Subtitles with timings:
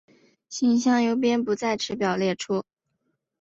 [0.49, 2.63] 信箱邮编不在此表列出。